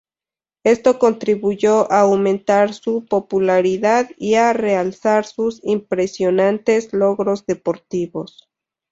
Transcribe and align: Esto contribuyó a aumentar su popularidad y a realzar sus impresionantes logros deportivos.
Esto 0.63 0.97
contribuyó 0.97 1.81
a 1.91 1.99
aumentar 1.99 2.73
su 2.73 3.05
popularidad 3.05 4.09
y 4.17 4.33
a 4.33 4.51
realzar 4.51 5.25
sus 5.27 5.63
impresionantes 5.63 6.91
logros 6.91 7.45
deportivos. 7.45 8.49